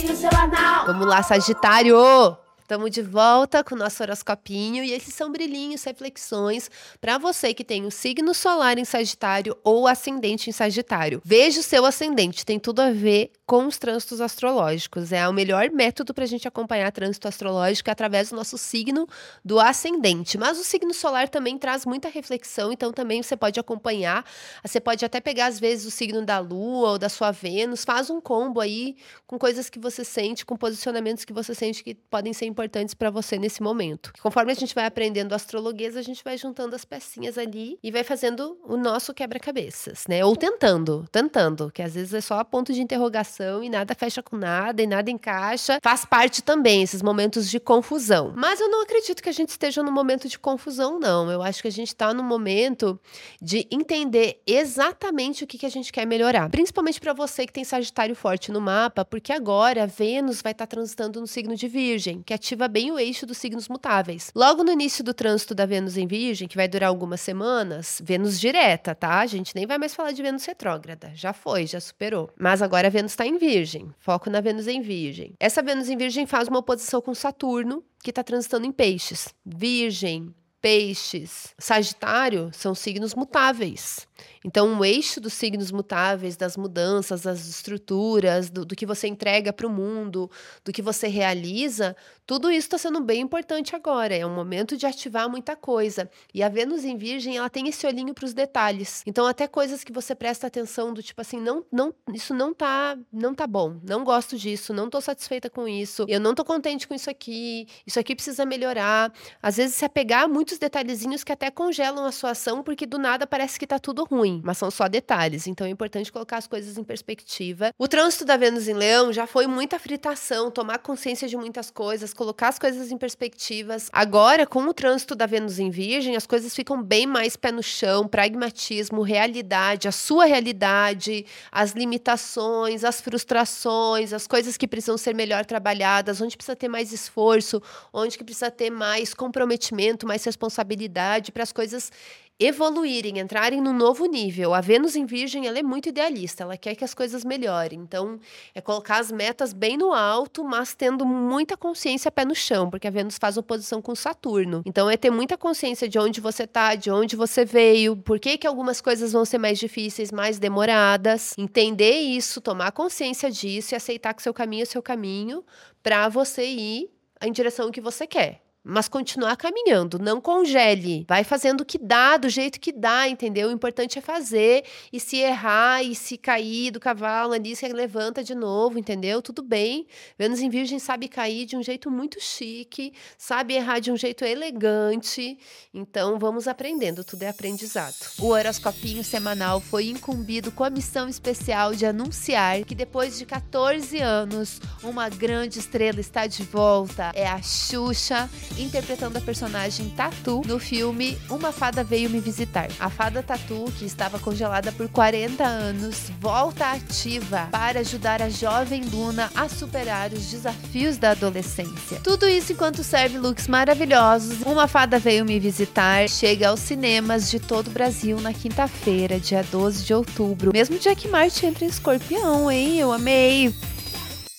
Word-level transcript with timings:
semanal. 0.00 0.86
Vamos 0.86 1.06
lá, 1.06 1.22
Sagitário! 1.22 2.45
Estamos 2.66 2.90
de 2.90 3.00
volta 3.00 3.62
com 3.62 3.76
o 3.76 3.78
nosso 3.78 4.02
horoscopinho 4.02 4.82
e 4.82 4.90
esses 4.90 5.14
são 5.14 5.30
brilhinhos, 5.30 5.84
reflexões 5.84 6.68
para 7.00 7.16
você 7.16 7.54
que 7.54 7.62
tem 7.62 7.86
o 7.86 7.92
signo 7.92 8.34
solar 8.34 8.76
em 8.76 8.84
Sagitário 8.84 9.56
ou 9.62 9.86
ascendente 9.86 10.50
em 10.50 10.52
Sagitário. 10.52 11.22
Veja 11.24 11.60
o 11.60 11.62
seu 11.62 11.86
ascendente, 11.86 12.44
tem 12.44 12.58
tudo 12.58 12.80
a 12.80 12.90
ver 12.90 13.30
com 13.46 13.66
os 13.68 13.78
trânsitos 13.78 14.20
astrológicos. 14.20 15.12
É 15.12 15.28
o 15.28 15.32
melhor 15.32 15.70
método 15.70 16.12
para 16.12 16.24
a 16.24 16.26
gente 16.26 16.48
acompanhar 16.48 16.90
trânsito 16.90 17.28
astrológico 17.28 17.88
é 17.88 17.92
através 17.92 18.30
do 18.30 18.36
nosso 18.36 18.58
signo 18.58 19.06
do 19.44 19.60
ascendente. 19.60 20.36
Mas 20.36 20.58
o 20.58 20.64
signo 20.64 20.92
solar 20.92 21.28
também 21.28 21.56
traz 21.56 21.86
muita 21.86 22.08
reflexão, 22.08 22.72
então 22.72 22.92
também 22.92 23.22
você 23.22 23.36
pode 23.36 23.60
acompanhar. 23.60 24.24
Você 24.64 24.80
pode 24.80 25.04
até 25.04 25.20
pegar, 25.20 25.46
às 25.46 25.60
vezes, 25.60 25.86
o 25.86 25.90
signo 25.92 26.26
da 26.26 26.40
Lua 26.40 26.90
ou 26.90 26.98
da 26.98 27.08
sua 27.08 27.30
Vênus, 27.30 27.84
faz 27.84 28.10
um 28.10 28.20
combo 28.20 28.60
aí 28.60 28.96
com 29.24 29.38
coisas 29.38 29.70
que 29.70 29.78
você 29.78 30.04
sente, 30.04 30.44
com 30.44 30.56
posicionamentos 30.56 31.24
que 31.24 31.32
você 31.32 31.54
sente 31.54 31.84
que 31.84 31.94
podem 31.94 32.32
ser 32.32 32.46
importantes 32.56 32.94
para 32.94 33.10
você 33.10 33.38
nesse 33.38 33.62
momento. 33.62 34.12
Conforme 34.22 34.50
a 34.50 34.54
gente 34.54 34.74
vai 34.74 34.86
aprendendo 34.86 35.34
astrologia, 35.34 35.66
a 35.96 36.02
gente 36.02 36.24
vai 36.24 36.38
juntando 36.38 36.74
as 36.74 36.86
pecinhas 36.86 37.36
ali 37.36 37.78
e 37.82 37.90
vai 37.90 38.02
fazendo 38.02 38.58
o 38.64 38.78
nosso 38.78 39.12
quebra-cabeças, 39.12 40.04
né? 40.08 40.24
Ou 40.24 40.34
tentando, 40.34 41.06
tentando, 41.12 41.70
que 41.70 41.82
às 41.82 41.94
vezes 41.94 42.14
é 42.14 42.20
só 42.22 42.38
a 42.38 42.44
ponto 42.44 42.72
de 42.72 42.80
interrogação 42.80 43.62
e 43.62 43.68
nada 43.68 43.94
fecha 43.94 44.22
com 44.22 44.36
nada 44.36 44.82
e 44.82 44.86
nada 44.86 45.10
encaixa. 45.10 45.78
Faz 45.82 46.06
parte 46.06 46.42
também 46.42 46.82
esses 46.82 47.02
momentos 47.02 47.50
de 47.50 47.60
confusão. 47.60 48.32
Mas 48.34 48.58
eu 48.58 48.70
não 48.70 48.82
acredito 48.82 49.22
que 49.22 49.28
a 49.28 49.32
gente 49.32 49.50
esteja 49.50 49.82
num 49.82 49.92
momento 49.92 50.28
de 50.28 50.38
confusão, 50.38 50.98
não. 50.98 51.30
Eu 51.30 51.42
acho 51.42 51.60
que 51.60 51.68
a 51.68 51.72
gente 51.72 51.88
está 51.88 52.14
num 52.14 52.24
momento 52.24 52.98
de 53.40 53.66
entender 53.70 54.40
exatamente 54.46 55.44
o 55.44 55.46
que, 55.46 55.58
que 55.58 55.66
a 55.66 55.70
gente 55.70 55.92
quer 55.92 56.06
melhorar. 56.06 56.48
Principalmente 56.48 56.98
para 57.00 57.12
você 57.12 57.46
que 57.46 57.52
tem 57.52 57.64
Sagitário 57.64 58.16
forte 58.16 58.50
no 58.50 58.60
mapa, 58.60 59.04
porque 59.04 59.32
agora 59.32 59.86
Vênus 59.86 60.40
vai 60.40 60.52
estar 60.52 60.66
tá 60.66 60.70
transitando 60.74 61.20
no 61.20 61.26
signo 61.26 61.54
de 61.54 61.68
Virgem, 61.68 62.22
que 62.22 62.32
ativa 62.46 62.68
bem 62.68 62.92
o 62.92 62.98
eixo 62.98 63.26
dos 63.26 63.38
signos 63.38 63.68
mutáveis. 63.68 64.30
Logo 64.32 64.62
no 64.62 64.70
início 64.70 65.02
do 65.02 65.12
trânsito 65.12 65.52
da 65.52 65.66
Vênus 65.66 65.96
em 65.96 66.06
Virgem, 66.06 66.46
que 66.46 66.56
vai 66.56 66.68
durar 66.68 66.88
algumas 66.88 67.20
semanas, 67.20 68.00
Vênus 68.04 68.38
direta, 68.38 68.94
tá? 68.94 69.18
A 69.18 69.26
gente 69.26 69.52
nem 69.54 69.66
vai 69.66 69.78
mais 69.78 69.94
falar 69.94 70.12
de 70.12 70.22
Vênus 70.22 70.44
retrógrada. 70.44 71.10
Já 71.14 71.32
foi, 71.32 71.66
já 71.66 71.80
superou. 71.80 72.30
Mas 72.38 72.62
agora 72.62 72.86
a 72.86 72.90
Vênus 72.90 73.12
está 73.12 73.26
em 73.26 73.36
Virgem. 73.36 73.92
Foco 73.98 74.30
na 74.30 74.40
Vênus 74.40 74.68
em 74.68 74.80
Virgem. 74.80 75.34
Essa 75.40 75.60
Vênus 75.60 75.88
em 75.88 75.96
Virgem 75.96 76.24
faz 76.24 76.46
uma 76.46 76.60
oposição 76.60 77.00
com 77.00 77.12
Saturno, 77.14 77.82
que 78.00 78.10
está 78.10 78.22
transitando 78.22 78.64
em 78.64 78.70
Peixes. 78.70 79.34
Virgem, 79.44 80.32
Peixes, 80.60 81.52
Sagitário 81.58 82.50
são 82.52 82.74
signos 82.74 83.14
mutáveis. 83.14 84.06
Então, 84.46 84.78
o 84.78 84.84
eixo 84.84 85.20
dos 85.20 85.32
signos 85.32 85.72
mutáveis, 85.72 86.36
das 86.36 86.56
mudanças, 86.56 87.22
das 87.22 87.48
estruturas, 87.48 88.48
do, 88.48 88.64
do 88.64 88.76
que 88.76 88.86
você 88.86 89.08
entrega 89.08 89.52
para 89.52 89.66
o 89.66 89.70
mundo, 89.70 90.30
do 90.64 90.72
que 90.72 90.80
você 90.80 91.08
realiza, 91.08 91.96
tudo 92.24 92.48
isso 92.48 92.68
está 92.68 92.78
sendo 92.78 93.00
bem 93.00 93.22
importante 93.22 93.74
agora. 93.74 94.14
É 94.14 94.24
um 94.24 94.32
momento 94.32 94.76
de 94.76 94.86
ativar 94.86 95.28
muita 95.28 95.56
coisa. 95.56 96.08
E 96.32 96.44
a 96.44 96.48
Vênus 96.48 96.84
em 96.84 96.96
Virgem, 96.96 97.36
ela 97.36 97.50
tem 97.50 97.66
esse 97.66 97.84
olhinho 97.84 98.14
para 98.14 98.24
os 98.24 98.32
detalhes. 98.32 99.02
Então, 99.04 99.26
até 99.26 99.48
coisas 99.48 99.82
que 99.82 99.92
você 99.92 100.14
presta 100.14 100.46
atenção 100.46 100.94
do 100.94 101.02
tipo 101.02 101.20
assim, 101.20 101.40
não, 101.40 101.64
não, 101.72 101.92
isso 102.14 102.32
não 102.32 102.54
tá, 102.54 102.96
não 103.12 103.34
tá 103.34 103.48
bom. 103.48 103.80
Não 103.82 104.04
gosto 104.04 104.38
disso, 104.38 104.72
não 104.72 104.84
estou 104.84 105.00
satisfeita 105.00 105.50
com 105.50 105.66
isso. 105.66 106.04
Eu 106.06 106.20
não 106.20 106.30
estou 106.30 106.44
contente 106.44 106.86
com 106.86 106.94
isso 106.94 107.10
aqui. 107.10 107.66
Isso 107.84 107.98
aqui 107.98 108.14
precisa 108.14 108.46
melhorar. 108.46 109.12
Às 109.42 109.56
vezes 109.56 109.74
se 109.74 109.84
apegar 109.84 110.22
a 110.22 110.28
muitos 110.28 110.56
detalhezinhos 110.56 111.24
que 111.24 111.32
até 111.32 111.50
congelam 111.50 112.04
a 112.04 112.12
sua 112.12 112.30
ação, 112.30 112.62
porque 112.62 112.86
do 112.86 112.98
nada 112.98 113.26
parece 113.26 113.58
que 113.58 113.64
está 113.64 113.78
tudo 113.78 114.04
ruim, 114.04 114.35
mas 114.44 114.58
são 114.58 114.70
só 114.70 114.88
detalhes. 114.88 115.46
Então 115.46 115.66
é 115.66 115.70
importante 115.70 116.12
colocar 116.12 116.36
as 116.36 116.46
coisas 116.46 116.76
em 116.78 116.84
perspectiva. 116.84 117.72
O 117.78 117.88
trânsito 117.88 118.24
da 118.24 118.36
Vênus 118.36 118.68
em 118.68 118.74
Leão 118.74 119.12
já 119.12 119.26
foi 119.26 119.46
muita 119.46 119.78
fritação, 119.78 120.50
tomar 120.50 120.78
consciência 120.78 121.28
de 121.28 121.36
muitas 121.36 121.70
coisas, 121.70 122.12
colocar 122.12 122.48
as 122.48 122.58
coisas 122.58 122.90
em 122.90 122.98
perspectivas. 122.98 123.88
Agora, 123.92 124.46
com 124.46 124.62
o 124.64 124.74
trânsito 124.74 125.14
da 125.14 125.26
Vênus 125.26 125.58
em 125.58 125.70
Virgem, 125.70 126.16
as 126.16 126.26
coisas 126.26 126.54
ficam 126.54 126.82
bem 126.82 127.06
mais 127.06 127.36
pé 127.36 127.52
no 127.52 127.62
chão, 127.62 128.06
pragmatismo, 128.06 129.02
realidade, 129.02 129.88
a 129.88 129.92
sua 129.92 130.24
realidade, 130.24 131.26
as 131.50 131.72
limitações, 131.72 132.84
as 132.84 133.00
frustrações, 133.00 134.12
as 134.12 134.26
coisas 134.26 134.56
que 134.56 134.68
precisam 134.68 134.96
ser 134.98 135.14
melhor 135.14 135.44
trabalhadas, 135.44 136.20
onde 136.20 136.36
precisa 136.36 136.56
ter 136.56 136.68
mais 136.68 136.92
esforço, 136.92 137.62
onde 137.92 138.16
que 138.16 138.24
precisa 138.24 138.50
ter 138.50 138.70
mais 138.70 139.14
comprometimento, 139.14 140.06
mais 140.06 140.24
responsabilidade 140.24 141.32
para 141.32 141.42
as 141.42 141.52
coisas 141.52 141.90
evoluírem, 142.38 143.18
entrarem 143.18 143.60
num 143.60 143.72
novo 143.72 144.04
nível. 144.06 144.52
A 144.52 144.60
Vênus 144.60 144.94
em 144.94 145.06
Virgem, 145.06 145.46
ela 145.46 145.58
é 145.58 145.62
muito 145.62 145.88
idealista, 145.88 146.42
ela 146.42 146.56
quer 146.56 146.74
que 146.74 146.84
as 146.84 146.92
coisas 146.92 147.24
melhorem. 147.24 147.80
Então, 147.80 148.20
é 148.54 148.60
colocar 148.60 148.98
as 148.98 149.10
metas 149.10 149.52
bem 149.52 149.76
no 149.76 149.92
alto, 149.92 150.44
mas 150.44 150.74
tendo 150.74 151.06
muita 151.06 151.56
consciência 151.56 152.10
pé 152.10 152.24
no 152.24 152.34
chão, 152.34 152.68
porque 152.68 152.86
a 152.86 152.90
Vênus 152.90 153.16
faz 153.18 153.36
oposição 153.36 153.80
com 153.80 153.94
Saturno. 153.94 154.62
Então, 154.66 154.90
é 154.90 154.96
ter 154.96 155.10
muita 155.10 155.38
consciência 155.38 155.88
de 155.88 155.98
onde 155.98 156.20
você 156.20 156.46
tá, 156.46 156.74
de 156.74 156.90
onde 156.90 157.16
você 157.16 157.44
veio, 157.44 157.96
por 157.96 158.20
que 158.20 158.36
que 158.36 158.46
algumas 158.46 158.80
coisas 158.80 159.12
vão 159.12 159.24
ser 159.24 159.38
mais 159.38 159.58
difíceis, 159.58 160.12
mais 160.12 160.38
demoradas. 160.38 161.34
Entender 161.38 162.00
isso, 162.00 162.40
tomar 162.40 162.72
consciência 162.72 163.30
disso 163.30 163.74
e 163.74 163.76
aceitar 163.76 164.12
que 164.12 164.22
seu 164.22 164.34
caminho 164.34 164.62
é 164.62 164.66
seu 164.66 164.82
caminho 164.82 165.42
para 165.82 166.08
você 166.08 166.44
ir 166.44 166.90
em 167.22 167.32
direção 167.32 167.70
que 167.70 167.80
você 167.80 168.06
quer 168.06 168.45
mas 168.68 168.88
continuar 168.88 169.36
caminhando, 169.36 169.96
não 169.96 170.20
congele. 170.20 171.04
Vai 171.08 171.22
fazendo 171.22 171.60
o 171.60 171.64
que 171.64 171.78
dá, 171.78 172.16
do 172.16 172.28
jeito 172.28 172.58
que 172.58 172.72
dá, 172.72 173.08
entendeu? 173.08 173.48
O 173.48 173.52
importante 173.52 173.96
é 173.96 174.02
fazer 174.02 174.64
e 174.92 174.98
se 174.98 175.18
errar 175.18 175.84
e 175.84 175.94
se 175.94 176.18
cair 176.18 176.72
do 176.72 176.80
cavalo 176.80 177.32
ali, 177.32 177.54
se 177.54 177.66
levanta 177.68 178.24
de 178.24 178.34
novo, 178.34 178.76
entendeu? 178.76 179.22
Tudo 179.22 179.40
bem. 179.40 179.86
Vênus 180.18 180.40
em 180.40 180.50
Virgem 180.50 180.80
sabe 180.80 181.06
cair 181.06 181.46
de 181.46 181.56
um 181.56 181.62
jeito 181.62 181.92
muito 181.92 182.20
chique, 182.20 182.92
sabe 183.16 183.54
errar 183.54 183.78
de 183.78 183.92
um 183.92 183.96
jeito 183.96 184.24
elegante. 184.24 185.38
Então 185.72 186.18
vamos 186.18 186.48
aprendendo, 186.48 187.04
tudo 187.04 187.22
é 187.22 187.28
aprendizado. 187.28 187.94
O 188.18 188.30
horoscopinho 188.30 189.04
semanal 189.04 189.60
foi 189.60 189.86
incumbido 189.90 190.50
com 190.50 190.64
a 190.64 190.70
missão 190.70 191.08
especial 191.08 191.72
de 191.72 191.86
anunciar 191.86 192.64
que 192.64 192.74
depois 192.74 193.16
de 193.16 193.24
14 193.24 194.00
anos, 194.00 194.60
uma 194.82 195.08
grande 195.08 195.60
estrela 195.60 196.00
está 196.00 196.26
de 196.26 196.42
volta. 196.42 197.12
É 197.14 197.28
a 197.28 197.40
Xuxa 197.40 198.28
interpretando 198.58 199.16
a 199.16 199.20
personagem 199.20 199.88
Tatu 199.90 200.42
no 200.46 200.58
filme 200.58 201.18
Uma 201.28 201.52
Fada 201.52 201.84
Veio 201.84 202.10
Me 202.10 202.20
Visitar. 202.20 202.68
A 202.78 202.90
fada 202.90 203.22
Tatu, 203.22 203.64
que 203.78 203.84
estava 203.84 204.18
congelada 204.18 204.72
por 204.72 204.88
40 204.88 205.44
anos, 205.44 206.10
volta 206.20 206.72
ativa 206.72 207.48
para 207.50 207.80
ajudar 207.80 208.22
a 208.22 208.28
jovem 208.28 208.82
Luna 208.84 209.30
a 209.34 209.48
superar 209.48 210.12
os 210.12 210.30
desafios 210.30 210.96
da 210.96 211.10
adolescência. 211.10 212.00
Tudo 212.02 212.26
isso 212.28 212.52
enquanto 212.52 212.82
serve 212.82 213.18
looks 213.18 213.48
maravilhosos. 213.48 214.42
Uma 214.42 214.66
Fada 214.68 214.98
Veio 214.98 215.24
Me 215.24 215.38
Visitar 215.38 216.08
chega 216.08 216.48
aos 216.48 216.60
cinemas 216.60 217.30
de 217.30 217.38
todo 217.38 217.68
o 217.68 217.70
Brasil 217.70 218.20
na 218.20 218.32
quinta-feira, 218.32 219.20
dia 219.20 219.42
12 219.42 219.84
de 219.84 219.94
outubro. 219.94 220.52
Mesmo 220.52 220.78
Jack 220.78 221.08
Martin 221.08 221.46
entra 221.46 221.64
em 221.64 221.68
escorpião, 221.68 222.50
hein? 222.50 222.78
Eu 222.78 222.92
amei! 222.92 223.54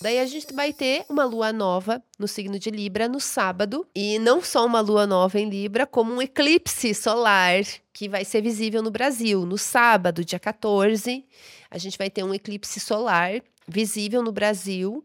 Daí 0.00 0.20
a 0.20 0.26
gente 0.26 0.54
vai 0.54 0.72
ter 0.72 1.04
uma 1.08 1.24
lua 1.24 1.52
nova 1.52 2.00
no 2.18 2.28
signo 2.28 2.56
de 2.56 2.70
Libra 2.70 3.08
no 3.08 3.18
sábado. 3.18 3.86
E 3.94 4.18
não 4.20 4.40
só 4.40 4.64
uma 4.64 4.80
lua 4.80 5.06
nova 5.06 5.40
em 5.40 5.48
Libra, 5.48 5.86
como 5.86 6.12
um 6.12 6.22
eclipse 6.22 6.94
solar 6.94 7.62
que 7.92 8.08
vai 8.08 8.24
ser 8.24 8.40
visível 8.40 8.80
no 8.80 8.92
Brasil. 8.92 9.44
No 9.44 9.58
sábado, 9.58 10.24
dia 10.24 10.38
14, 10.38 11.24
a 11.68 11.78
gente 11.78 11.98
vai 11.98 12.08
ter 12.08 12.22
um 12.22 12.32
eclipse 12.32 12.78
solar 12.78 13.42
visível 13.66 14.22
no 14.22 14.30
Brasil 14.30 15.04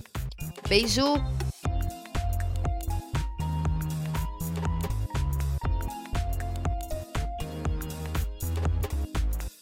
Beijo. 0.70 1.16